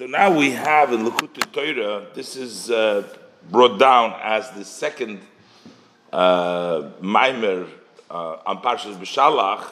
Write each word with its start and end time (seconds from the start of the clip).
So 0.00 0.06
now 0.06 0.34
we 0.34 0.52
have 0.52 0.94
in 0.94 1.04
Likutei 1.04 1.52
Torah, 1.52 2.06
this 2.14 2.34
is 2.34 2.70
uh, 2.70 3.06
brought 3.50 3.78
down 3.78 4.18
as 4.22 4.50
the 4.52 4.64
second 4.64 5.20
uh, 6.10 6.88
Maimer 7.02 7.68
uh, 8.10 8.36
on 8.46 8.62
Parshas 8.62 8.96
B'Shalach, 8.96 9.68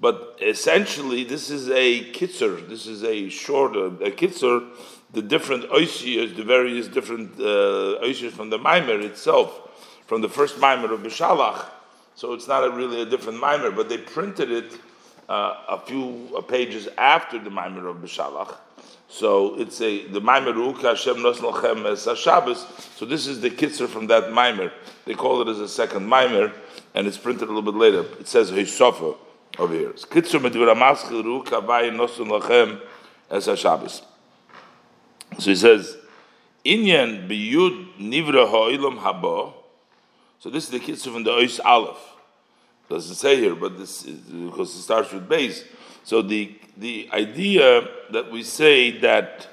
but 0.00 0.38
essentially 0.40 1.22
this 1.22 1.50
is 1.50 1.68
a 1.68 2.10
kitzer, 2.12 2.66
this 2.66 2.86
is 2.86 3.04
a 3.04 3.28
short, 3.28 3.76
uh, 3.76 3.90
a 4.02 4.10
kitzer, 4.10 4.66
the 5.12 5.20
different 5.20 5.64
oisias, 5.64 6.34
the 6.34 6.44
various 6.44 6.88
different 6.88 7.32
uh, 7.38 8.30
from 8.30 8.48
the 8.48 8.58
Maimer 8.58 9.04
itself, 9.04 10.00
from 10.06 10.22
the 10.22 10.30
first 10.30 10.56
Maimer 10.56 10.90
of 10.90 11.00
B'Shalach, 11.00 11.66
so 12.14 12.32
it's 12.32 12.48
not 12.48 12.64
a 12.64 12.70
really 12.70 13.02
a 13.02 13.04
different 13.04 13.38
Maimer, 13.38 13.76
but 13.76 13.90
they 13.90 13.98
printed 13.98 14.50
it 14.50 14.72
uh, 15.28 15.56
a 15.68 15.78
few 15.78 16.42
pages 16.48 16.88
after 16.96 17.38
the 17.38 17.50
Maimer 17.50 17.90
of 17.90 17.98
B'Shalach, 17.98 18.56
so 19.08 19.58
it's 19.58 19.80
a 19.80 20.06
the 20.06 20.20
Maimer 20.20 20.54
Uka 20.54 20.88
Hashem 20.88 21.22
Nos 21.22 21.38
Lachem 21.40 21.86
as 21.86 22.18
Shabbos. 22.18 22.66
So 22.96 23.06
this 23.06 23.26
is 23.26 23.40
the 23.40 23.50
kitzer 23.50 23.88
from 23.88 24.06
that 24.08 24.24
Maimer. 24.24 24.70
They 25.06 25.14
call 25.14 25.40
it 25.40 25.48
as 25.48 25.58
a 25.60 25.68
second 25.68 26.06
Maimer, 26.06 26.52
and 26.94 27.06
it's 27.06 27.16
printed 27.16 27.44
a 27.44 27.52
little 27.52 27.62
bit 27.62 27.74
later. 27.74 28.04
It 28.20 28.28
says 28.28 28.50
Hisofa 28.50 29.16
over 29.58 29.74
here. 29.74 29.92
Kitzer 29.92 30.38
Medvira 30.40 30.74
Maschil 30.74 31.24
Ruka 31.24 31.64
Vayin 31.64 31.96
Nos 31.96 32.18
Lachem 32.18 32.80
as 33.30 33.48
Shabbos. 33.58 34.02
So 35.38 35.50
he 35.50 35.56
says 35.56 35.96
Inyan 36.64 37.28
Biyud 37.28 37.98
Nivra 37.98 38.46
Ha'ilam 38.46 39.00
Haba. 39.00 39.54
So 40.38 40.50
this 40.50 40.64
is 40.64 40.70
the 40.70 40.80
kitzer 40.80 41.12
from 41.12 41.24
the 41.24 41.30
Ois 41.30 41.58
Aleph. 41.64 41.98
Doesn't 42.90 43.16
say 43.16 43.36
here, 43.36 43.54
but 43.54 43.78
this 43.78 44.04
is 44.04 44.20
because 44.20 44.74
it 44.74 44.82
starts 44.82 45.12
with 45.12 45.28
base. 45.28 45.64
So 46.04 46.22
the 46.22 46.58
the 46.78 47.08
idea 47.12 47.88
that 48.12 48.30
we 48.30 48.42
say 48.42 48.98
that 49.00 49.48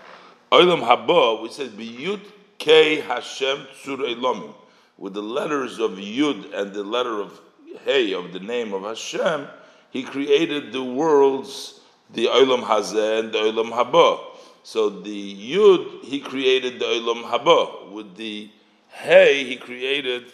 Olam 0.51 0.81
Haba, 0.81 1.41
we 1.41 1.49
say 1.49 1.67
Biyud 1.67 2.21
K 2.59 3.01
Hashem 3.01 3.67
Tzur 3.83 3.97
Elomim, 3.97 4.53
with 4.97 5.13
the 5.13 5.21
letters 5.21 5.79
of 5.79 5.91
Yud 5.91 6.53
and 6.53 6.73
the 6.73 6.83
letter 6.83 7.19
of 7.19 7.41
Hey 7.83 8.13
of 8.13 8.31
the 8.31 8.39
name 8.39 8.73
of 8.73 8.83
Hashem, 8.83 9.47
He 9.89 10.03
created 10.03 10.71
the 10.71 10.83
worlds, 10.83 11.81
the 12.13 12.27
Olam 12.27 12.63
Hazeh 12.63 13.19
and 13.19 13.33
the 13.33 13.39
Olam 13.39 13.71
Haba. 13.71 14.19
So 14.63 14.89
the 14.89 15.53
Yud 15.53 16.03
He 16.03 16.19
created 16.19 16.79
the 16.79 16.85
Olam 16.85 17.23
Haba. 17.23 17.91
With 17.91 18.15
the 18.15 18.49
Hey 18.89 19.43
He 19.43 19.57
created 19.57 20.31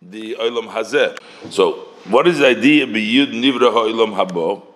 the 0.00 0.36
Olam 0.36 0.68
Hazeh. 0.70 1.18
So 1.50 1.88
what 2.08 2.28
is 2.28 2.38
the 2.38 2.48
idea 2.48 2.86
Biyud 2.86 3.32
Nivra 3.32 3.72
Olam 3.72 4.14
Haba? 4.14 4.67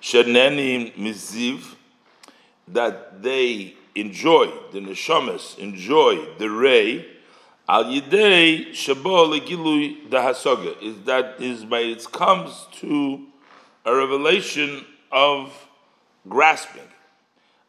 Sheneni 0.00 0.94
Miziv, 0.96 1.74
that 2.68 3.22
they 3.22 3.74
enjoy, 3.94 4.46
the 4.72 4.80
Neshamas 4.80 5.58
enjoy 5.58 6.24
the 6.38 6.48
Ray, 6.48 7.06
Al 7.68 7.84
Yidei 7.84 8.70
Shabol 8.70 9.38
Gilui 9.40 10.08
Dahasoga, 10.08 10.80
is 10.82 11.02
that 11.02 11.40
is 11.40 11.64
by 11.64 11.80
it 11.80 12.04
comes 12.10 12.66
to 12.72 13.26
a 13.84 13.94
revelation 13.94 14.84
of 15.12 15.52
grasping. 16.28 16.82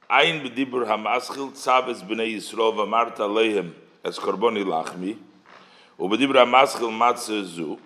Ayin 0.10 0.42
b'dibur 0.44 0.86
hamaschil 0.86 1.52
tzaves 1.52 2.02
b'nei 2.08 2.36
Yisrael 2.36 2.74
v'marta 2.74 3.28
leihem 3.30 3.74
es 4.04 4.18
korboni 4.18 4.64
lachmi, 4.64 5.18
u'b'dibur 6.00 6.36
hamaschil 6.36 6.92
matzah 6.92 7.44
zu, 7.46 7.80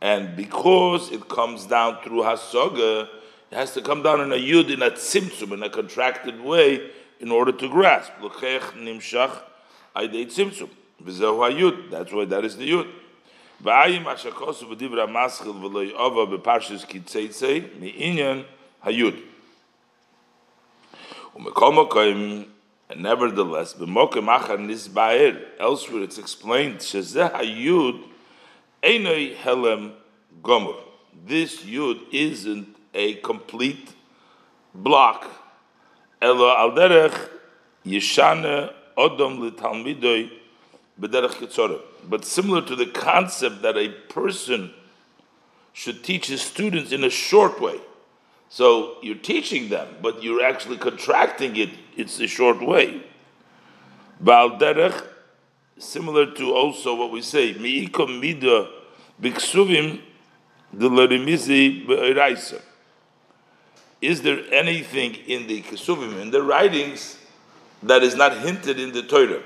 and 0.00 0.36
because 0.36 1.10
it 1.12 1.28
comes 1.28 1.66
down 1.66 1.98
through 2.02 2.22
hasoga, 2.22 3.08
it 3.52 3.56
has 3.56 3.74
to 3.74 3.82
come 3.82 4.02
down 4.02 4.22
in 4.22 4.32
a 4.32 4.36
yud, 4.36 4.72
in 4.72 4.80
a 4.80 4.90
tzimtzum, 4.90 5.52
in 5.52 5.62
a 5.62 5.68
contracted 5.68 6.40
way, 6.40 6.88
in 7.20 7.30
order 7.30 7.52
to 7.52 7.68
grasp. 7.68 8.10
L'chech 8.22 8.62
nimshach 8.72 9.42
aydei 9.94 10.24
tzimtzum. 10.24 10.70
V'zehu 11.04 11.36
hayud. 11.46 11.90
That's 11.90 12.10
why 12.10 12.24
that 12.24 12.46
is 12.46 12.56
the 12.56 12.70
yud. 12.70 12.90
V'ayim 13.62 14.04
ashakosu 14.04 14.74
v'divra 14.74 15.06
maschil 15.06 15.52
v'loy 15.60 15.92
ova 15.92 16.26
b'parshis 16.38 16.86
kitzeitzei 16.86 17.78
mi'inyan 17.78 18.46
hayud. 18.86 19.20
U'mekomokoim 21.36 22.46
and 22.88 23.02
nevertheless, 23.02 23.74
b'mokem 23.74 24.34
achar 24.34 24.56
nisbaer, 24.56 25.44
elsewhere 25.60 26.04
it's 26.04 26.16
explained, 26.16 26.78
shezeh 26.78 27.30
hayud 27.30 28.02
einoi 28.82 29.36
helem 29.36 29.92
gomor. 30.42 30.76
This 31.26 31.60
yud 31.64 32.00
isn't 32.10 32.76
a 32.94 33.14
complete 33.14 33.94
block. 34.74 35.30
Elo 36.20 36.48
al 36.56 36.72
derech 36.72 37.28
yeshane 37.84 38.72
odom 38.96 39.50
litalmidoi 39.50 40.30
b'derech. 41.00 41.80
But 42.08 42.24
similar 42.24 42.62
to 42.62 42.76
the 42.76 42.86
concept 42.86 43.62
that 43.62 43.76
a 43.76 43.88
person 44.08 44.72
should 45.72 46.04
teach 46.04 46.26
his 46.26 46.42
students 46.42 46.92
in 46.92 47.04
a 47.04 47.10
short 47.10 47.60
way. 47.60 47.80
So 48.48 48.96
you're 49.02 49.14
teaching 49.14 49.70
them, 49.70 49.88
but 50.02 50.22
you're 50.22 50.44
actually 50.44 50.76
contracting 50.76 51.56
it. 51.56 51.70
It's 51.96 52.20
a 52.20 52.26
short 52.26 52.60
way. 52.60 53.02
Bal 54.20 54.58
derech, 54.58 55.06
similar 55.78 56.30
to 56.32 56.52
also 56.52 56.94
what 56.94 57.10
we 57.10 57.22
say, 57.22 57.54
mi'ikom 57.54 58.20
mida 58.20 58.68
biksuvim 59.20 60.00
de 60.76 60.88
lerimizi 60.88 61.86
is 64.02 64.22
there 64.22 64.40
anything 64.52 65.14
in 65.26 65.46
the 65.46 65.62
Kesuvim, 65.62 66.20
in 66.20 66.30
the 66.30 66.42
writings, 66.42 67.18
that 67.84 68.02
is 68.02 68.14
not 68.16 68.36
hinted 68.38 68.78
in 68.78 68.92
the 68.92 69.02
Torah? 69.02 69.42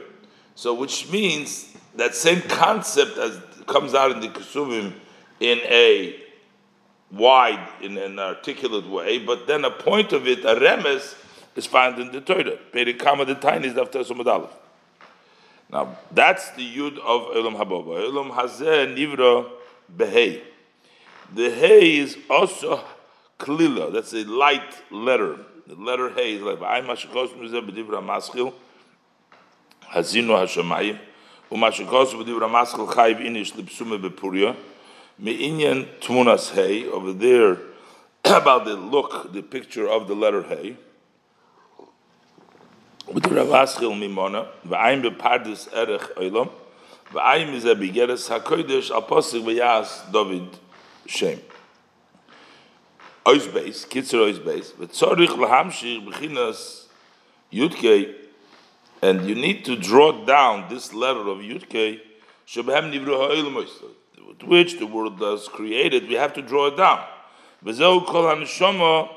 So, 0.55 0.73
which 0.73 1.11
means 1.11 1.77
that 1.95 2.15
same 2.15 2.41
concept 2.43 3.19
as 3.19 3.39
comes 3.67 3.95
out 3.95 4.13
in 4.13 4.21
the 4.21 4.29
Kesuvim 4.29 4.95
in 5.41 5.59
a 5.65 6.17
wide, 7.13 7.69
in 7.83 7.99
an 7.99 8.19
articulate 8.19 8.89
way, 8.89 9.19
but 9.19 9.47
then 9.47 9.65
a 9.65 9.71
point 9.71 10.13
of 10.13 10.27
it, 10.27 10.41
a 10.41 10.57
remes, 10.57 11.15
is 11.55 11.67
found 11.67 11.99
in 11.99 12.11
the 12.13 12.21
Torah. 12.21 12.57
Perikama 12.73 13.27
the 13.27 13.35
tiny 13.35 13.69
is 13.69 13.77
after. 13.77 14.03
Now, 15.71 15.97
that's 16.13 16.51
the 16.51 16.77
yud 16.77 16.99
of 16.99 17.37
Elam 17.37 17.55
Hababa. 17.55 18.03
Elam 18.05 18.31
Hazeh 18.31 18.97
Nivra 18.97 19.51
Behei. 19.95 20.43
The 21.35 21.51
Hay 21.51 21.99
is 21.99 22.17
also 22.31 22.85
klila. 23.39 23.93
That's 23.93 24.13
a 24.13 24.25
light 24.25 24.75
letter. 24.91 25.39
The 25.67 25.75
letter 25.75 26.11
Hey 26.11 26.35
is 26.35 26.43
like 26.43 26.63
I 26.63 26.81
mashikos 26.81 27.35
mizeh 27.35 27.69
b'divra 27.69 28.03
maschil 28.03 28.53
hazinu 29.93 30.39
hashamayim 30.39 30.99
umashikos 31.51 32.15
b'divra 32.15 32.49
maschil 32.49 32.89
chayiv 32.89 33.21
inish 33.21 33.53
lipsume 33.53 34.01
bepuria 34.01 34.55
me'inyan 35.19 35.87
tmunas 36.01 36.53
Hey 36.53 36.87
over 36.87 37.13
there 37.13 37.59
about 38.25 38.65
the 38.65 38.75
look, 38.75 39.33
the 39.33 39.43
picture 39.43 39.89
of 39.89 40.07
the 40.09 40.15
letter 40.15 40.43
Hey. 40.43 40.77
B'divra 43.09 43.45
maschil 43.47 43.93
mimona 43.93 44.47
v'ayim 44.67 45.03
bepardis 45.03 45.73
erech 45.75 46.15
oilam 46.17 46.49
v'ayim 47.13 47.55
is 47.55 47.65
a 47.65 47.75
bigeres 47.75 48.29
hakodesh 48.31 48.93
al 48.93 49.03
v'yas 49.03 50.13
David 50.13 50.49
Shem. 51.07 51.41
Ois 53.27 53.53
base, 53.53 53.85
kitzer 53.85 54.45
base, 54.45 54.71
but 54.71 54.91
tzorich 54.91 55.31
lahamshir 55.31 56.07
b'chinas 56.07 56.85
yudke, 57.53 58.15
and 59.03 59.29
you 59.29 59.35
need 59.35 59.65
to 59.65 59.75
draw 59.75 60.25
down 60.25 60.69
this 60.69 60.95
letter 60.95 61.27
of 61.29 61.39
yudke, 61.39 62.01
shebehem 62.47 62.93
nivru 62.93 63.17
ha'olam 63.17 63.57
with 63.57 64.43
which 64.45 64.79
the 64.79 64.87
world 64.87 65.19
was 65.19 65.49
created, 65.49 66.09
we 66.09 66.15
have 66.15 66.35
to 66.35 66.41
draw 66.41 66.69
it 66.69 66.77
down. 66.77 67.05
V'zeu 67.65 68.07
kol 68.07 68.29
ha'neshama 68.29 69.09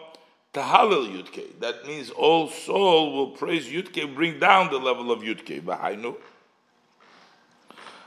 tahalil 0.55 1.07
yudke. 1.07 1.59
That 1.59 1.85
means 1.85 2.09
all 2.09 2.49
soul 2.49 3.13
will 3.13 3.29
praise 3.37 3.67
yudke, 3.67 4.15
bring 4.15 4.39
down 4.39 4.71
the 4.71 4.79
level 4.79 5.11
of 5.11 5.19
yudke. 5.19 5.61
V'hainu. 5.61 6.15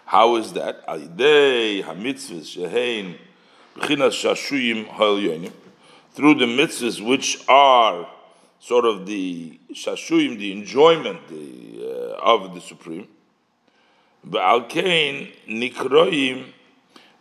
How 0.07 0.35
is 0.35 0.53
that? 0.55 0.85
Alidei 0.89 1.85
hamitzvahs 1.85 2.59
shehein 2.59 3.19
b'chinas 3.77 4.19
shashuyim 4.21 4.89
ha'elyonim 4.89 5.53
through 6.15 6.35
the 6.35 6.45
mitzvahs 6.45 7.05
which 7.05 7.43
are 7.49 8.07
sort 8.61 8.85
of 8.85 9.07
the 9.07 9.59
shashuyim, 9.73 10.39
the 10.39 10.53
enjoyment 10.53 11.27
the, 11.29 12.17
uh, 12.17 12.35
of 12.35 12.55
the 12.55 12.61
Supreme. 12.61 13.09
Ba'alkein 14.27 15.33
nikroim 15.49 16.53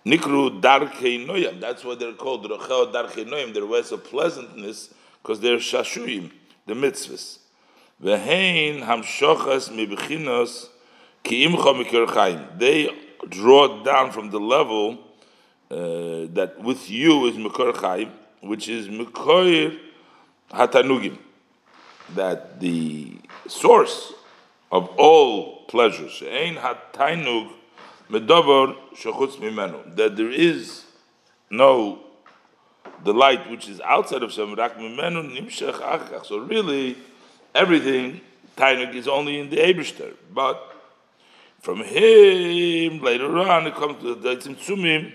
nikru 0.05 0.61
darkei 0.61 1.25
noyam. 1.25 1.59
That's 1.59 1.83
why 1.83 1.95
they're 1.95 2.13
called 2.13 2.49
rochel 2.49 2.93
darkei 2.93 3.25
noyam. 3.25 3.53
Their 3.53 3.65
ways 3.65 3.91
of 3.91 4.03
pleasantness 4.03 4.93
because 5.21 5.39
they're 5.39 5.57
shashuyim, 5.57 6.31
the 6.67 6.73
mitzvahs. 6.73 7.39
Vehein 8.03 8.81
hamshochas 8.83 9.69
mibchinos 9.69 10.67
kiimcha 11.23 11.83
mikir 11.83 12.59
They 12.59 12.89
draw 13.29 13.83
down 13.83 14.11
from 14.11 14.29
the 14.31 14.39
level 14.39 14.99
uh, 15.71 16.27
that 16.33 16.55
with 16.61 16.89
you 16.89 17.25
is 17.27 17.35
mikor 17.35 17.73
which 18.41 18.67
is 18.67 18.87
Mekoir 18.89 19.77
Hatanugim. 20.51 21.17
that 22.15 22.59
the 22.59 23.17
source 23.47 24.13
of 24.71 24.87
all 24.97 25.63
pleasures, 25.65 26.19
that 29.95 30.13
there 30.15 30.31
is 30.31 30.85
no 31.49 31.99
delight 33.03 33.49
which 33.49 33.67
is 33.69 33.81
outside 33.81 34.23
of 34.23 34.31
Shem, 34.31 34.55
so 34.55 36.37
really 36.37 36.97
everything, 37.55 38.21
Tainug, 38.57 38.95
is 38.95 39.07
only 39.07 39.39
in 39.39 39.49
the 39.49 39.57
Eberster. 39.57 40.13
But 40.33 40.75
from 41.61 41.83
him, 41.83 43.01
later 43.01 43.37
on, 43.37 43.67
it 43.67 43.75
comes 43.75 44.01
to 44.01 44.15
the 44.15 44.35
Tzimtzumim, 44.35 45.13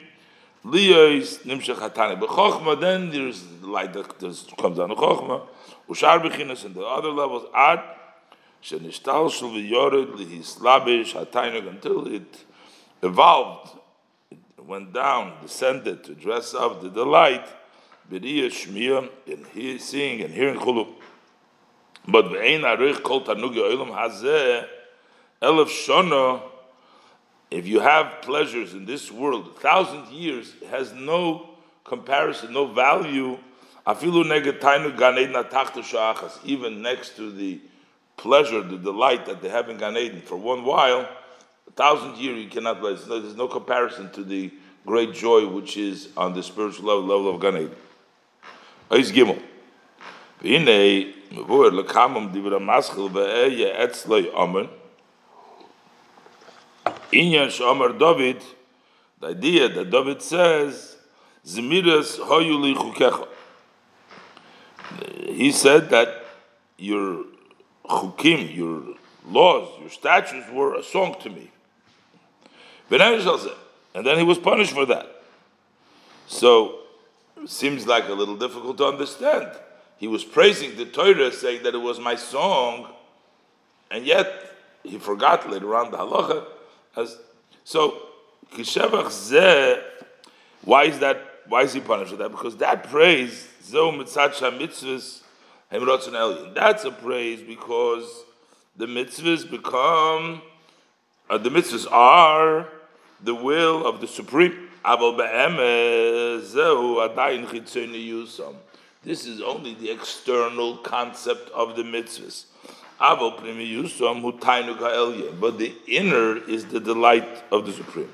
Liyos, 0.67 1.45
Nimshach 1.45 1.77
Hatani. 1.77 2.65
But 2.65 2.81
then 2.81 3.11
there's 3.11 3.45
the 3.61 3.69
light 3.69 3.93
that 3.93 4.19
comes 4.59 4.79
down 4.79 4.89
to 4.89 4.97
Chochma, 4.97 5.43
Ushar 5.89 6.21
Bechinas, 6.21 6.65
and 6.65 6.75
the 6.75 6.83
other 6.83 7.11
levels, 7.11 7.47
Ad, 7.55 7.83
Shenishtal 8.63 9.31
Shul 9.31 9.51
V'yored, 9.51 10.17
Lihis 10.17 10.59
Labish, 10.59 11.13
Hatainik, 11.15 11.69
until 11.69 12.09
it 12.13 12.45
evolved, 13.01 13.79
it 14.33 14.65
went 14.65 14.93
down, 14.93 15.35
descended 15.41 16.03
to 16.03 16.15
dress 16.17 16.53
up 16.53 16.83
the 16.83 16.91
delight, 16.91 17.47
B'riyah 18.11 18.51
Shmiyah, 18.51 19.09
in 19.27 19.79
seeing 19.79 20.23
and 20.23 20.35
hearing 20.35 20.59
Chulu. 20.59 20.89
But 22.09 22.25
V'ein 22.27 22.63
Arich 22.63 23.05
Kol 23.05 23.23
Tanugi 23.23 23.59
Oilam 23.59 23.93
Hazeh, 23.93 24.67
Elef 25.41 25.69
Shona, 25.69 26.43
if 27.51 27.67
you 27.67 27.81
have 27.81 28.23
pleasures 28.23 28.75
in 28.75 28.85
this 28.87 29.11
world, 29.11 29.53
a 29.57 29.61
thousand 29.61 30.09
years 30.09 30.55
has 30.71 30.93
no 30.93 31.51
comparison, 31.85 32.53
no 32.53 32.67
value. 32.67 33.39
Even 33.89 34.29
next 36.83 37.17
to 37.17 37.31
the 37.31 37.61
pleasure, 38.17 38.63
the 38.63 38.79
delight 38.79 39.27
that 39.27 39.41
they 39.41 39.49
have 39.49 39.69
in 39.69 39.77
Gan 39.77 39.97
Eden 39.97 40.23
for 40.23 40.37
one 40.37 40.65
while, 40.65 41.09
a 41.69 41.71
thousand 41.77 42.17
years 42.17 42.43
you 42.43 42.51
cannot. 42.51 42.83
There's 42.83 43.37
no 43.37 43.47
comparison 43.47 44.11
to 44.13 44.25
the 44.25 44.51
great 44.85 45.15
joy 45.15 45.47
which 45.47 45.77
is 45.77 46.09
on 46.17 46.35
the 46.35 46.43
spiritual 46.43 46.87
level, 46.87 47.05
level 47.05 47.33
of 47.33 47.41
Gan 47.41 47.57
Eden. 47.57 47.77
Gimel. 48.91 49.41
Lekamam 50.43 52.33
divra 52.33 52.59
ve'eye. 53.11 54.71
Inyan 57.17 57.49
Shomer 57.49 57.99
David, 57.99 58.43
the 59.21 59.29
idea 59.29 59.69
that 59.71 59.91
David 59.91 60.21
says, 60.21 60.97
Zemiras 61.47 62.19
Hoyuli 62.19 62.75
Chukecha. 62.75 63.29
He 65.35 65.51
said 65.53 65.89
that 65.91 66.25
your 66.77 67.25
chukim, 67.85 68.55
your 68.55 68.95
laws, 69.27 69.69
your 69.81 69.91
statutes 69.91 70.49
were 70.51 70.75
a 70.75 70.83
song 70.83 71.17
to 71.23 71.31
me. 71.31 71.51
And 72.91 74.07
then 74.07 74.19
he 74.19 74.25
was 74.25 74.39
punished 74.39 74.73
for 74.73 74.85
that. 74.87 75.07
So, 76.27 76.81
seems 77.47 77.87
like 77.87 78.09
a 78.09 78.13
little 78.13 78.37
difficult 78.37 78.79
to 78.79 78.87
understand. 78.87 79.51
He 79.97 80.09
was 80.09 80.25
praising 80.25 80.77
the 80.77 80.85
Torah, 80.85 81.33
saying 81.33 81.63
that 81.63 81.75
it 81.75 81.79
was 81.79 81.99
my 81.99 82.17
song, 82.17 82.89
and 83.91 84.05
yet 84.05 84.53
he 84.83 84.99
forgot 84.99 85.49
later 85.51 85.75
on 85.75 85.91
the 85.91 85.97
halacha 85.97 86.47
as, 86.97 87.19
so, 87.65 88.03
Kishevach 88.53 89.07
Zeh, 89.07 89.83
why 90.63 90.85
is 90.85 90.99
that? 91.01 91.21
Why 91.49 91.63
is 91.63 91.73
he 91.73 91.81
punished 91.81 92.11
for 92.11 92.17
that? 92.17 92.31
Because 92.31 92.57
that 92.57 92.89
praise, 92.89 93.49
Zo 93.63 93.93
Mitzat 93.93 94.33
Mitzvahs, 94.59 95.23
Hemrotzen 95.73 96.13
Elyon. 96.13 96.55
That's 96.55 96.85
a 96.85 96.91
praise 96.91 97.43
because 97.43 98.25
the 98.77 98.87
mitzvahs 98.87 99.49
become, 99.49 100.43
uh, 101.31 101.39
the 101.39 101.51
mitzvahs 101.51 101.91
are 101.91 102.69
the 103.23 103.35
will 103.35 103.87
of 103.87 104.01
the 104.01 104.07
Supreme. 104.07 104.69
This 109.05 109.27
is 109.27 109.41
only 109.41 109.75
the 109.75 109.91
external 109.91 110.77
concept 110.79 111.51
of 111.51 111.77
the 111.77 111.83
mitzvahs. 111.83 112.45
But 112.99 113.43
the 115.59 115.75
inner 115.87 116.37
is 116.49 116.65
the 116.67 116.81
delight 116.81 117.45
of 117.53 117.67
the 117.67 117.73
Supreme. 117.73 118.11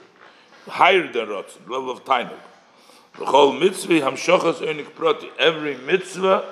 Higher 0.66 1.12
than 1.12 1.26
Ratzon, 1.26 1.68
level 1.68 1.90
of 1.90 2.04
Tainuk. 2.04 2.38
Whole 3.14 3.52
mitzvah, 3.52 4.00
Hamshochas 4.00 4.94
Proti, 4.94 5.30
every 5.38 5.76
mitzvah 5.76 6.44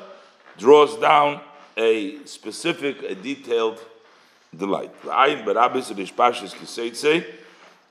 draws 0.59 0.97
down 0.99 1.41
a 1.77 2.23
specific, 2.25 3.03
a 3.03 3.15
detailed 3.15 3.81
delight. 4.57 4.93
V'ayin 5.03 5.45
barabis 5.45 5.91
rish 5.97 6.13
pashis 6.15 6.55
kiseitze, 6.55 7.25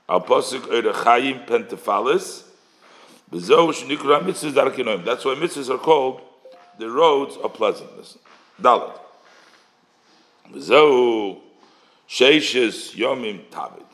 al 0.08 0.20
posik 0.20 0.68
eure 0.68 0.92
chayim 0.92 1.44
pentefalis, 1.46 2.44
b'zo 3.30 3.72
shnikra 3.72 4.22
darkinoim. 4.22 5.04
That's 5.04 5.24
why 5.24 5.34
mitzvahs 5.34 5.68
are 5.68 5.78
called 5.78 6.20
the 6.78 6.88
roads 6.88 7.36
of 7.36 7.52
pleasantness. 7.54 8.16
Dalit. 8.62 8.98
Zehu 10.54 11.40
Sheishes 12.08 12.94
Yomim 12.94 13.40
Tavid. 13.50 13.84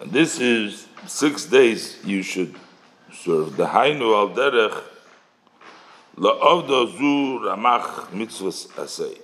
And 0.00 0.10
this 0.10 0.40
is 0.40 0.88
six 1.06 1.46
days 1.46 1.98
you 2.04 2.22
should 2.22 2.54
serve. 3.12 3.56
The 3.56 3.66
Hainu 3.66 4.14
al 4.14 4.30
Derech 4.30 4.82
La'ovdo 6.16 6.90
Zu 6.96 7.44
Ramach 7.46 8.08
Mitzvahs 8.08 8.68
Asay. 8.68 9.18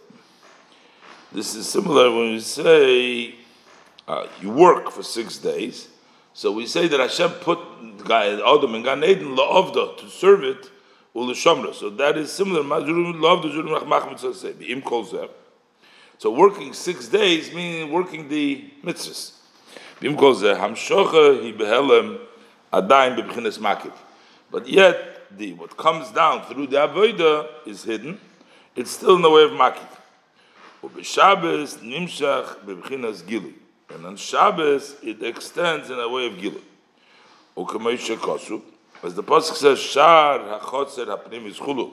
This 1.33 1.55
is 1.55 1.69
similar 1.69 2.11
when 2.11 2.33
we 2.33 2.41
say 2.41 3.35
uh, 4.07 4.27
you 4.41 4.51
work 4.51 4.91
for 4.91 5.03
six 5.03 5.37
days. 5.37 5.89
So 6.33 6.53
we 6.53 6.67
say 6.67 6.89
that 6.89 7.01
Hashem 7.01 7.31
put 7.41 7.59
Adam 8.11 8.75
in 8.75 8.83
Gan 8.83 9.05
Eden 9.05 9.37
la'ovda 9.37 9.99
to 9.99 10.09
serve 10.09 10.45
it 10.45 10.71
u'l'shomra. 11.15 11.75
So 11.75 11.91
that 11.91 12.17
is 12.17 12.33
similar. 12.33 12.63
Mazurim 12.63 13.17
la'ovda 13.17 13.53
zurim 13.53 14.11
mitzvah 14.11 14.35
say. 14.35 14.55
Im 14.69 14.81
kol 14.81 15.05
zeh. 15.05 15.29
So 16.19 16.31
working 16.33 16.73
six 16.73 17.09
days 17.09 17.53
meaning 17.55 17.93
working 17.93 18.29
the 18.29 18.71
mitzvahs. 18.85 19.33
But 24.51 24.69
yet, 24.69 25.37
the 25.37 25.53
what 25.55 25.77
comes 25.77 26.11
down 26.11 26.45
through 26.45 26.67
the 26.69 26.77
avodah 26.77 27.49
is 27.67 27.85
hidden. 27.85 28.21
It's 28.77 28.91
still 28.91 29.17
in 29.17 29.23
the 29.23 29.31
way 29.31 29.45
of 29.45 29.53
makit. 29.53 29.89
And 33.91 34.07
on 34.07 34.17
Shabbos, 34.17 34.97
it 35.03 35.23
extends 35.23 35.91
in 35.91 35.99
a 35.99 36.09
way 36.09 36.27
of 36.27 36.35
gilu. 36.35 36.61
As 39.03 39.15
the 39.15 39.23
pasuk 39.23 39.55
says, 39.55 39.81
"Shar 39.81 40.39
hachotzer 40.39 41.07
hapnim 41.07 41.47
is 41.47 41.59
chulu." 41.59 41.93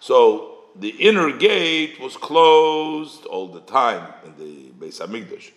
So 0.00 0.59
the 0.75 0.89
inner 0.89 1.31
gate 1.31 1.99
was 1.99 2.17
closed 2.17 3.25
all 3.25 3.47
the 3.47 3.61
time 3.61 4.13
in 4.25 4.35
the 4.37 4.71
Beis 4.79 4.99
Hamikdash. 5.01 5.51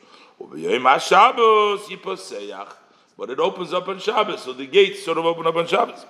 But 3.19 3.31
it 3.31 3.41
opens 3.41 3.73
up 3.73 3.89
on 3.89 3.99
Shabbos, 3.99 4.43
so 4.43 4.53
the 4.53 4.67
gates 4.67 5.05
sort 5.05 5.19
of 5.19 5.25
open 5.27 5.47
up 5.47 5.57
on 5.57 5.67
Shabbos. 5.67 6.05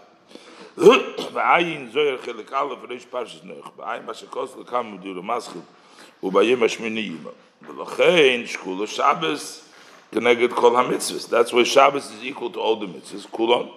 ועין 1.32 1.90
זויר 1.92 2.18
חלק 2.22 2.52
א' 2.52 2.74
ריש 2.88 3.04
פרשס 3.04 3.40
נוח, 3.44 3.70
בעין 3.76 4.06
מה 4.06 4.14
שכוס 4.14 4.56
לקם 4.60 4.94
מדיר 4.94 5.18
המסחיל, 5.18 5.60
וביום 6.22 6.62
השמיני 6.62 7.00
ימה. 7.00 7.30
ולכן 7.62 8.42
שקול 8.46 8.84
השבס 8.84 9.68
כנגד 10.12 10.52
כל 10.52 10.76
המצווס. 10.76 11.26
That's 11.26 11.52
why 11.52 11.64
Shabbos 11.64 12.10
is 12.10 12.24
equal 12.24 12.50
to 12.50 12.60
all 12.60 12.76
the 12.76 12.86
mitzvahs, 12.86 13.28
כולון. 13.30 13.68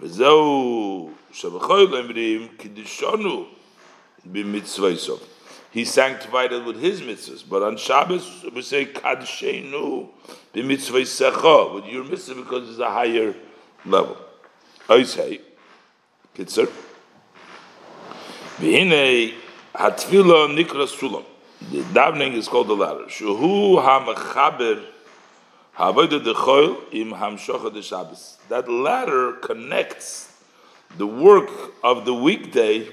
וזהו 0.00 1.10
שבכל 1.32 1.86
אומרים, 1.96 2.48
b'mitzvahsov. 4.27 5.21
He 5.71 5.85
sanctified 5.85 6.51
it 6.51 6.65
with 6.65 6.79
his 6.81 7.01
mitzvahs, 7.01 7.43
but 7.47 7.63
on 7.63 7.77
Shabbos 7.77 8.45
we 8.53 8.61
say 8.61 8.85
kadshenu 8.85 10.09
b'mitzvahsecha 10.53 11.75
with 11.75 11.85
your 11.85 12.03
mitzvah 12.03 12.35
because 12.35 12.69
it's 12.69 12.79
a 12.79 12.89
higher 12.89 13.35
level. 13.85 14.17
I 14.89 15.03
say, 15.03 15.41
kitzer. 16.35 16.69
V'hinei 18.57 19.33
hatfila 19.73 20.53
nikra 20.55 20.87
sulam. 20.87 21.25
The 21.71 21.81
davening 21.81 22.33
is 22.33 22.47
called 22.47 22.67
the 22.67 22.75
ladder. 22.75 23.05
Shuhu 23.05 23.81
hamachaber 23.81 24.83
havodah 25.77 26.23
dechoil 26.23 26.81
im 26.91 27.11
hamshocha 27.11 27.73
de 27.73 27.81
Shabbos. 27.81 28.37
That 28.49 28.69
ladder 28.69 29.33
connects 29.33 30.33
the 30.97 31.07
work 31.07 31.49
of 31.83 32.05
the 32.05 32.13
weekday 32.13 32.89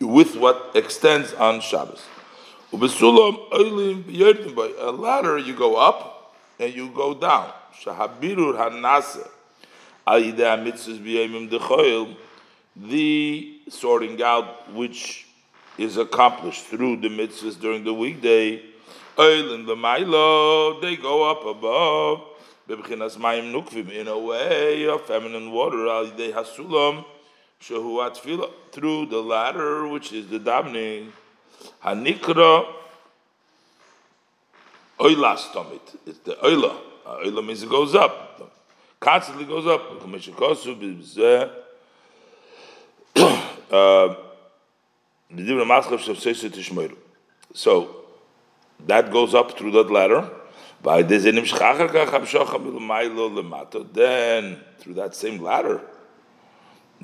with 0.00 0.36
what 0.36 0.72
extends 0.74 1.32
on 1.34 1.60
Shabbos. 1.60 2.02
A 2.72 2.76
ladder 4.90 5.38
you 5.38 5.54
go 5.54 5.76
up 5.76 6.34
and 6.58 6.74
you 6.74 6.88
go 6.90 7.14
down. 7.14 7.52
The 12.76 13.60
sorting 13.68 14.22
out 14.22 14.72
which 14.72 15.26
is 15.78 15.96
accomplished 15.96 16.64
through 16.64 16.96
the 16.96 17.08
mitzvahs 17.08 17.60
during 17.60 17.84
the 17.84 17.94
weekday, 17.94 18.62
the 19.16 20.78
they 20.82 20.96
go 20.96 21.30
up 21.30 21.44
above. 21.46 22.22
In 22.66 24.08
a 24.08 24.18
way 24.18 24.88
of 24.88 25.02
feminine 25.02 25.50
water. 25.52 25.76
Hasulam 25.76 27.04
shehu 27.60 27.98
atfila 28.08 28.50
through 28.72 29.06
the 29.06 29.18
ladder, 29.20 29.86
which 29.88 30.12
is 30.12 30.28
the 30.28 30.38
davening. 30.38 31.10
Hanikra 31.84 32.66
oilas 34.98 35.52
tomit. 35.52 36.00
It's 36.06 36.18
the 36.20 36.34
oila. 36.34 36.76
Uh, 37.06 37.16
oila 37.24 37.46
means 37.46 37.62
it 37.62 37.70
goes 37.70 37.94
up. 37.94 38.52
Constantly 39.00 39.44
goes 39.44 39.66
up. 39.66 39.82
Um, 43.70 44.16
so 47.54 47.96
that 48.86 49.10
goes 49.10 49.34
up 49.34 49.58
through 49.58 49.70
that 49.72 49.90
ladder. 49.90 50.30
Then 53.92 54.60
through 54.78 54.94
that 54.94 55.14
same 55.14 55.42
ladder, 55.42 55.80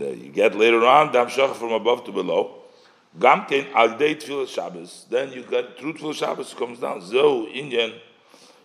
you 0.08 0.30
get 0.30 0.54
later 0.54 0.84
on 0.84 1.12
dam 1.12 1.28
from 1.28 1.72
above 1.72 2.04
to 2.04 2.12
below. 2.12 2.56
Gamkein 3.18 3.72
al 3.74 3.96
day 3.98 4.14
tefillah 4.14 4.48
Shabbos. 4.48 5.06
Then 5.10 5.32
you 5.32 5.42
get 5.42 5.78
through 5.78 5.94
tefillah 5.94 6.14
Shabbos 6.14 6.54
comes 6.54 6.80
down. 6.80 7.00
Zo 7.02 7.46
inyan 7.46 7.94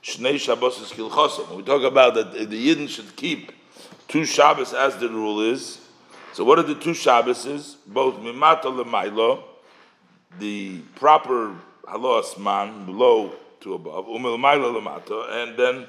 shnei 0.03 0.39
Shabbos 0.39 0.79
is 0.79 0.91
kilchosim. 0.91 1.55
We 1.55 1.63
talk 1.63 1.83
about 1.83 2.15
that 2.15 2.33
the 2.33 2.45
Yidden 2.45 2.87
should 2.89 3.15
keep 3.15 3.51
two 4.07 4.25
Shabbos 4.25 4.73
as 4.73 4.97
the 4.97 5.09
rule 5.09 5.41
is. 5.41 5.79
So 6.33 6.43
what 6.43 6.59
are 6.59 6.63
the 6.63 6.75
two 6.75 6.91
Shabbases? 6.91 7.77
Both 7.87 8.15
mimato 8.15 8.65
lemailo, 8.65 9.41
the 10.37 10.79
proper 10.95 11.55
halos 11.87 12.37
man 12.37 12.85
below 12.85 13.31
to 13.61 13.73
above, 13.73 14.05
umilmaila 14.05 14.81
lemato, 14.81 15.31
and 15.31 15.57
then 15.57 15.87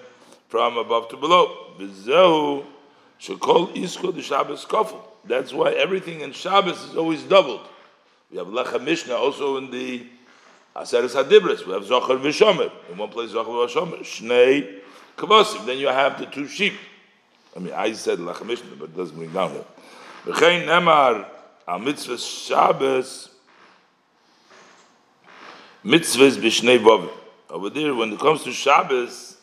from 0.49 0.76
above 0.76 1.09
to 1.09 1.17
below. 1.17 1.75
V'zehu 1.79 2.65
shekol 3.20 3.75
isko 3.76 4.14
the 4.14 4.23
Shabbos 4.23 4.64
kofel. 4.64 5.02
That's 5.25 5.52
why 5.52 5.73
everything 5.73 6.20
in 6.20 6.32
Shabbos 6.32 6.82
is 6.85 6.96
always 6.96 7.23
doubled. 7.23 7.66
We 8.30 8.38
have 8.38 8.49
Lecha 8.49 8.82
Mishnah 8.82 9.14
also 9.14 9.56
in 9.56 9.70
the 9.70 10.06
Aseres 10.75 11.14
Hadibris. 11.14 11.66
We 11.66 11.73
have 11.73 11.85
Zohar 11.85 12.16
Vishomer. 12.16 12.70
In 12.90 12.99
one 12.99 13.08
place, 13.08 13.30
Zohar 13.30 13.66
Vishomer. 13.66 14.00
Shnei 14.00 14.80
Kavosim. 15.16 15.64
Then 15.66 15.78
you 15.78 15.88
have 15.88 16.18
the 16.18 16.26
two 16.26 16.46
sheep. 16.46 16.75
I 17.56 17.58
mean, 17.58 17.73
I 17.73 17.92
said 17.92 18.18
Lecha 18.18 18.44
Mishnah, 18.44 18.76
but 18.78 18.90
it 18.90 18.96
doesn't 18.96 19.16
bring 19.16 19.32
down 19.32 19.52
here. 19.52 19.64
V'chein 20.26 20.66
Nemar, 20.66 21.26
a 21.66 21.78
mitzvah 21.78 22.18
Shabbos, 22.18 23.30
mitzvahs 25.85 26.37
b'shnei 26.37 26.78
vovim. 26.78 27.11
Over 27.49 27.70
there, 27.70 27.94
when 27.94 28.12
it 28.12 28.18
comes 28.18 28.42
to 28.44 28.52
Shabbos, 28.52 29.36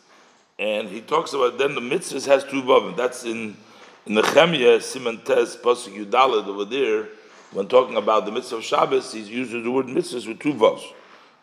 and 0.60 0.88
he 0.90 1.02
talks 1.02 1.34
about 1.34 1.58
then 1.58 1.76
the 1.76 1.82
mitzvahs 1.82 2.26
has 2.28 2.44
two 2.44 2.62
vovim. 2.62 2.96
That's 2.96 3.24
in 3.24 3.58
the 4.06 4.22
Chemia 4.22 4.78
Siman 4.78 5.24
Tes 5.24 5.56
Pasuk 5.58 6.06
Yudalit 6.06 6.48
over 6.48 6.66
there. 6.66 7.10
When 7.52 7.68
talking 7.68 7.98
about 7.98 8.26
the 8.26 8.32
mitzvah 8.32 8.58
of 8.58 8.64
Shabbos, 8.64 9.14
he 9.14 9.22
uses 9.22 9.64
the 9.64 9.72
word 9.72 9.88
mitzvahs 9.88 10.28
with 10.28 10.40
two 10.40 10.54
vovs. 10.54 10.84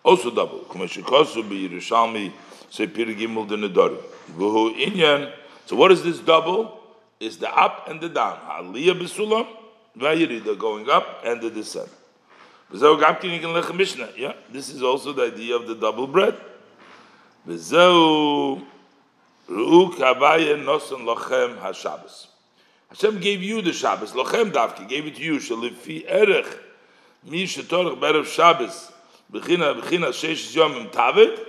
Also 0.03 0.31
double. 0.31 0.61
Kumeshikosu 0.61 1.49
be 1.49 1.69
Yerushalmi 1.69 2.33
the 2.73 2.87
Nedarim. 2.87 4.01
Vuhu 4.37 4.75
Inyan. 4.77 5.33
So 5.67 5.77
what 5.77 5.93
is 5.93 6.03
this 6.03 6.19
double? 6.21 6.79
Is 7.19 7.37
the 7.39 7.51
up 7.55 7.89
and 7.89 8.01
the 8.01 8.09
down. 8.09 8.39
Aliyah 8.39 8.99
b'sulam, 8.99 9.47
v'ayirida 9.99 10.59
going 10.59 10.89
up 10.89 11.23
and 11.25 11.41
the 11.41 11.51
descent. 11.51 11.91
Yeah, 12.73 14.33
this 14.51 14.71
is 14.71 14.83
also 14.83 15.13
the 15.13 15.25
idea 15.25 15.57
of 15.57 15.67
the 15.67 15.75
double 15.75 16.07
bread. 16.07 16.35
Hashem 19.51 19.91
gave 23.21 23.43
you 23.43 23.63
the 23.63 23.73
Shabbos. 23.73 24.13
Lochem 24.13 24.53
davki 24.53 24.89
gave 24.89 25.07
it 25.07 25.17
to 25.17 25.23
you. 25.23 25.39
Shalifi 25.39 26.09
erech 26.09 26.47
mi 27.25 27.45
shetorach 27.45 27.99
berev 27.99 28.27
Shabbos 28.27 28.93
b'china 29.33 29.81
b'china 29.81 30.11
sheish 30.11 30.55
yom 30.55 30.91
tavet. 30.91 31.41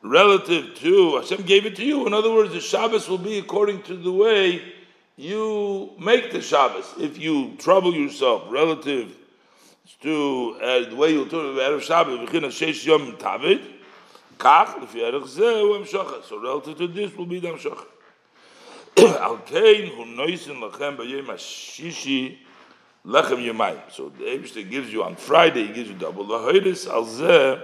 Relative 0.00 0.74
to 0.76 1.16
Hashem 1.16 1.42
gave 1.42 1.66
it 1.66 1.76
to 1.76 1.84
you. 1.84 2.06
In 2.06 2.14
other 2.14 2.32
words, 2.32 2.54
the 2.54 2.60
Shabbos 2.60 3.06
will 3.06 3.18
be 3.18 3.36
according 3.36 3.82
to 3.82 3.98
the 3.98 4.12
way 4.12 4.62
you 5.16 5.92
make 5.98 6.32
the 6.32 6.40
Shabbos. 6.40 6.94
If 6.98 7.18
you 7.18 7.54
trouble 7.58 7.94
yourself 7.94 8.44
relative 8.48 9.14
to 10.00 10.56
uh, 10.62 10.88
the 10.88 10.96
way 10.96 11.12
you 11.12 11.26
do 11.26 11.56
Erev 11.56 11.82
Shabbos, 11.82 12.30
v'china 12.30 12.46
sheish 12.46 12.86
yom 12.86 13.18
tavid, 13.18 13.60
lefi 14.38 15.02
erech 15.02 15.24
zeh, 15.24 15.60
hu 15.60 15.78
emshocha. 15.78 16.24
So 16.24 16.40
relative 16.40 16.78
to 16.78 16.88
this 16.88 17.14
will 17.16 17.26
be 17.26 17.40
the. 17.40 17.48
Al 18.98 19.38
kein 19.38 19.88
hu 19.88 20.04
noisin 20.04 20.60
lachem 20.60 20.96
b'yem 20.96 21.26
ha-shishi 21.26 22.38
lechem. 23.06 23.92
So 23.92 24.08
the 24.10 24.24
Eibishter 24.24 24.68
gives 24.68 24.92
you 24.92 25.02
on 25.04 25.16
Friday, 25.16 25.66
he 25.66 25.72
gives 25.72 25.88
you 25.88 25.96
double. 25.96 26.24
Al 26.34 26.52
zeh, 26.52 27.62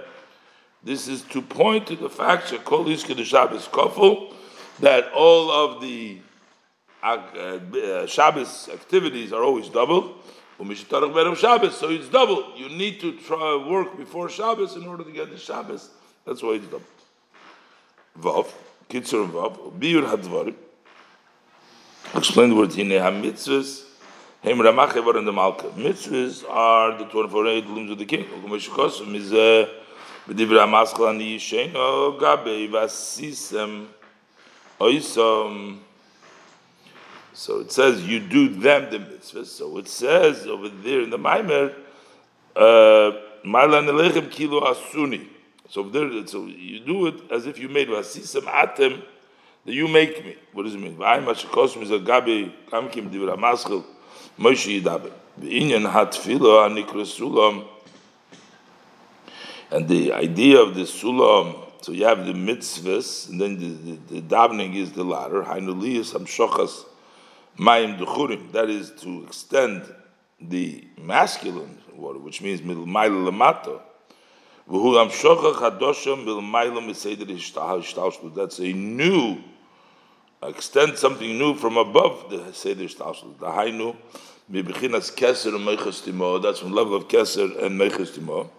this 0.83 1.07
is 1.07 1.21
to 1.23 1.41
point 1.41 1.87
to 1.87 1.95
the 1.95 2.09
fact 2.09 2.51
iske 2.51 3.15
the 3.15 3.23
Shabbos 3.23 3.67
kofel, 3.67 4.33
that 4.79 5.11
all 5.13 5.51
of 5.51 5.81
the 5.81 6.19
uh, 7.01 7.17
uh, 7.17 8.05
Shabbos 8.05 8.69
activities 8.69 9.31
are 9.33 9.43
always 9.43 9.69
double. 9.69 10.15
So 10.59 10.69
it's 10.69 12.09
double. 12.09 12.53
You 12.55 12.69
need 12.69 12.99
to 13.01 13.17
try 13.19 13.55
work 13.67 13.97
before 13.97 14.29
Shabbos 14.29 14.75
in 14.75 14.85
order 14.85 15.03
to 15.03 15.11
get 15.11 15.29
the 15.31 15.37
Shabbos. 15.37 15.89
That's 16.25 16.41
why 16.41 16.51
it's 16.51 16.65
double. 16.65 16.83
Vav, 18.19 18.51
Kitzur 18.89 19.29
Vav, 19.29 19.71
Biur 19.79 20.03
Hadvarim. 20.03 20.55
Explain 22.15 22.49
the 22.49 22.55
word 22.55 22.73
Hine 22.73 22.89
HaMitzvahs. 22.89 23.85
Hem 24.41 24.59
Ramache 24.59 25.03
var 25.03 25.17
in 25.17 25.25
the 25.25 25.33
Malka. 25.33 25.67
Mitzvahs 25.69 26.43
are 26.49 26.97
the 26.97 27.05
24 27.05 27.43
looms 27.43 27.91
of 27.91 27.97
the 27.97 28.05
king. 28.05 28.25
Okumeshikosu 28.25 29.05
mizeh 29.07 29.69
b'divra 30.27 30.65
ha'maschal 30.65 31.09
ani 31.09 31.37
yishein 31.37 31.73
gabe 32.19 32.69
vasisem 32.69 33.87
so 37.33 37.59
it 37.61 37.71
says 37.71 38.03
you 38.05 38.19
do 38.19 38.49
them 38.49 38.91
the 38.91 38.99
mitzvah. 38.99 39.45
So 39.45 39.77
it 39.77 39.87
says 39.87 40.45
over 40.45 40.67
there 40.67 41.01
in 41.01 41.09
the 41.09 41.17
Maimer, 41.17 41.73
uh, 42.55 43.11
Marlan 43.45 43.87
Elechem 43.87 44.29
Kilo 44.29 44.61
Asuni. 44.61 45.27
So 45.69 45.83
there, 45.83 46.27
so 46.27 46.45
you 46.45 46.79
do 46.79 47.07
it 47.07 47.31
as 47.31 47.47
if 47.47 47.57
you 47.57 47.69
made 47.69 47.87
Vasisam 47.87 48.43
Atem 48.43 49.01
that 49.65 49.73
you 49.73 49.87
make 49.87 50.23
me. 50.23 50.35
What 50.51 50.63
does 50.63 50.75
it 50.75 50.79
mean? 50.79 50.97
V'ayim 50.97 51.25
hashakosm 51.25 51.81
is 51.83 51.91
a 51.91 51.99
gabi 51.99 52.51
kamkim 52.69 53.09
divra 53.09 53.37
maschil 53.37 53.83
Moshe 54.37 54.81
yidaber. 54.81 55.11
V'inyan 55.39 55.89
hatfilo 55.91 56.67
anikra 56.67 57.05
sulam. 57.05 57.67
And 59.71 59.87
the 59.87 60.13
idea 60.13 60.59
of 60.59 60.75
the 60.75 60.81
sulam, 60.81 61.65
so 61.81 61.91
you 61.91 62.05
have 62.05 62.25
the 62.25 62.33
mitzvahs, 62.33 63.29
and 63.29 63.41
then 63.41 63.57
the, 63.57 63.91
the, 63.91 64.15
the 64.15 64.21
davening 64.21 64.75
is 64.75 64.91
the 64.91 65.03
latter. 65.03 65.43
Hainuliyas 65.43 66.13
hamshochas 66.13 66.85
Mayim 67.57 67.97
Duchurim, 67.99 68.51
that 68.51 68.69
is 68.69 68.91
to 69.01 69.23
extend 69.23 69.83
the 70.41 70.87
masculine 70.97 71.77
water, 71.93 72.19
which 72.19 72.41
means 72.41 72.61
Milmaila 72.61 73.29
Lamato. 73.29 73.81
That's 78.34 78.58
a 78.58 78.72
new, 78.72 79.38
extend 80.42 80.98
something 80.98 81.38
new 81.38 81.54
from 81.54 81.76
above 81.76 82.30
the 82.30 82.52
Seder 82.52 82.84
Shtalshlut. 82.84 83.38
The 83.38 83.46
Hainu, 83.46 83.96
Mibichinas 84.50 85.10
Keser 85.14 85.54
and 85.54 85.66
Meichas 85.66 86.42
that's 86.42 86.58
from 86.60 86.72
level 86.72 86.94
of 86.96 87.08
Keser 87.08 87.64
and 87.64 87.80
Meichas 87.80 88.18
Timo. 88.18 88.50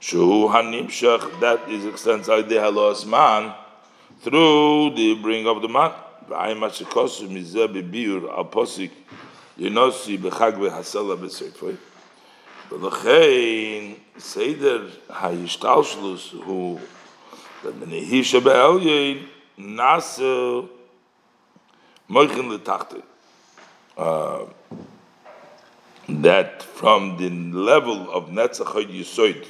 Shuhu 0.00 0.50
Hanimshach, 0.50 1.40
that 1.40 1.68
is 1.70 1.86
extends 1.86 2.28
Aydeh 2.28 2.60
Halos 2.60 3.04
Man, 3.06 3.54
through 4.20 4.94
the 4.94 5.14
bring 5.14 5.46
of 5.46 5.62
the 5.62 5.68
man. 5.68 5.92
ועין 6.28 6.58
מה 6.58 6.70
שכוסו 6.70 7.24
מזה 7.30 7.66
בביור 7.66 8.32
על 8.36 8.44
פוסק 8.50 8.90
ינוסי 9.58 10.16
בחג 10.16 10.52
והסלע 10.60 11.14
בספר 11.14 11.70
ולכן 12.70 13.92
סדר 14.18 14.88
ההשתלשלוס 15.08 16.32
הוא 16.32 16.80
במנהי 17.64 18.24
שבעליין 18.24 19.26
נעשה 19.58 20.60
מויכן 22.08 22.48
לתחתן 22.48 23.00
uh, 23.96 24.46
that 26.08 26.62
from 26.62 27.16
the 27.16 27.30
level 27.30 28.10
of 28.10 28.28
Netzach 28.28 28.74
Yisoid, 28.74 29.46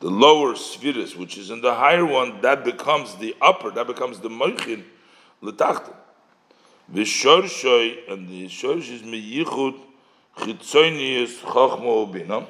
the 0.00 0.10
lower 0.10 0.54
spheres, 0.54 1.16
which 1.16 1.38
is 1.38 1.50
in 1.50 1.60
the 1.60 1.74
higher 1.74 2.04
one, 2.04 2.40
that 2.40 2.64
becomes 2.64 3.16
the 3.16 3.36
upper, 3.40 3.70
that 3.70 3.86
becomes 3.86 4.20
the 4.20 4.28
Moichin, 4.28 4.82
letachte. 5.42 5.92
V'shorshoi, 6.92 8.10
and 8.10 8.28
the 8.28 8.46
shorsh 8.46 8.90
is 8.90 9.02
meyichud 9.02 9.78
chitzonius 10.36 11.40
chochmo 11.40 12.10
bina. 12.12 12.46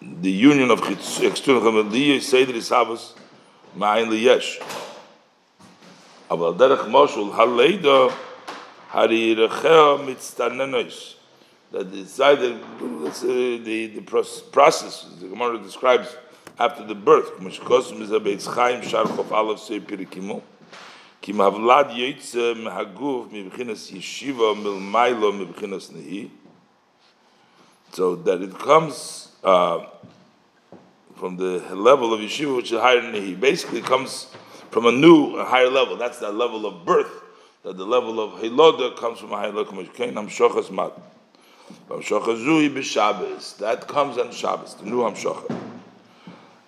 the 0.00 0.30
union 0.30 0.70
of 0.70 0.80
external 1.22 1.60
chameliyah 1.60 2.20
seder 2.22 2.54
isavos 2.54 3.14
ma'ayin 3.76 4.08
liyesh. 4.08 4.62
אבל 6.30 6.52
דרך 6.56 6.88
מושל 6.88 7.32
הלידה 7.32 8.08
hari 8.90 9.34
rechel 9.34 9.98
mitztanenois. 10.06 11.14
That 11.70 11.92
it's 11.92 12.18
either 12.18 12.54
uh, 12.54 13.10
the, 13.20 13.92
the 13.94 14.00
process 14.52 15.06
the 15.20 15.28
Gemara 15.28 15.58
describes 15.58 16.16
after 16.58 16.82
the 16.84 16.94
birth. 16.94 17.38
Mishkosim 17.40 18.00
is 18.00 18.10
a 18.10 18.18
beitz 18.18 18.52
chaim 18.54 18.80
shar 18.82 19.04
chof 19.04 19.28
alav 19.28 19.58
sei 19.58 19.80
pirikimu. 19.80 20.40
Ki 21.20 21.32
mavlad 21.32 21.90
yoytze 21.90 22.54
mehaguf 22.56 23.30
mibchinas 23.30 23.92
yeshiva 23.92 24.54
milmailo 24.56 25.32
mibchinas 25.32 25.90
nehi. 25.92 26.30
so 27.93 28.15
that 28.15 28.41
it 28.41 28.57
comes 28.57 29.29
uh, 29.43 29.85
from 31.15 31.37
the 31.37 31.59
level 31.75 32.11
of 32.11 32.19
yeshiva, 32.21 32.55
which 32.57 32.71
is 32.71 32.79
higher 32.79 32.99
than 32.99 33.13
he. 33.13 33.35
Basically, 33.35 33.81
comes 33.81 34.27
from 34.71 34.87
a 34.87 34.91
new, 34.91 35.35
a 35.37 35.45
higher 35.45 35.69
level. 35.69 35.95
That's 35.95 36.17
that 36.19 36.33
level 36.33 36.65
of 36.65 36.85
birth. 36.85 37.21
That 37.61 37.77
the 37.77 37.85
level 37.85 38.19
of 38.19 38.41
hiloda 38.41 38.97
comes 38.97 39.19
from 39.19 39.31
a 39.31 39.37
higher 39.37 39.51
level. 39.51 39.75
That 43.59 43.87
comes 43.87 44.17
on 44.17 44.31
Shabbos. 44.31 44.73
The 44.75 44.85
new 44.85 44.97
Hamshochas. 44.97 45.55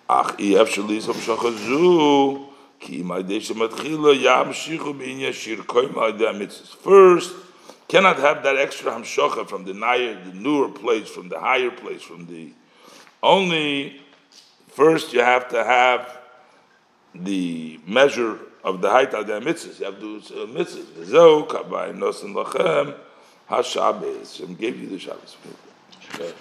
Ach, 0.08 0.34
if 0.38 0.68
shali 0.74 0.96
is 0.98 1.06
Hamshochas 1.08 1.58
zu. 1.66 2.46
Ki 2.78 3.02
yamshichu 3.02 4.94
b'inya 4.94 5.32
shir 5.32 5.56
koim 5.56 5.92
mitzvahs. 5.92 6.76
First, 6.76 7.34
cannot 7.88 8.18
have 8.18 8.42
that 8.42 8.56
extra 8.56 8.92
Hamshocha 8.92 9.48
from 9.48 9.64
the 9.64 9.74
higher, 9.74 10.14
the 10.24 10.32
newer 10.32 10.68
place, 10.68 11.08
from 11.08 11.28
the 11.28 11.38
higher 11.38 11.70
place, 11.70 12.02
from 12.02 12.26
the 12.26 12.52
only. 13.22 14.00
First, 14.68 15.12
you 15.12 15.20
have 15.20 15.48
to 15.50 15.64
have 15.64 16.18
the 17.14 17.80
measure 17.86 18.38
of 18.62 18.82
the 18.82 18.90
height 18.90 19.14
of 19.14 19.26
the 19.26 19.40
mitzvahs. 19.40 19.78
You 19.78 19.86
have 19.86 20.00
to 20.00 20.20
do 20.20 20.42
uh, 20.42 20.46
mitzvahs. 20.46 21.04
Zo 21.04 21.44
kabay 21.46 21.96
nosen 21.96 22.34
lachem 22.34 22.94
hashabes. 23.48 24.36
Shem 24.36 24.54
gave 24.54 24.78
you 24.78 24.88
the 24.88 24.98
Shabbos. 24.98 25.36
Okay. 26.14 26.32